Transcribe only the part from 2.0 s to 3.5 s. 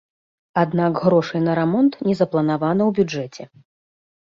не запланавана ў бюджэце.